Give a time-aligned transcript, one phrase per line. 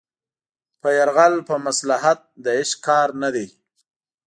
[0.81, 1.17] په يرغ
[1.49, 3.47] په مصلحت د عشق کار نه دی